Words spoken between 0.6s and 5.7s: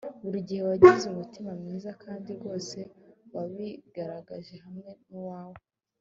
wagize umutima mwiza kandi rwose wabigaragaje hamwe nuwawe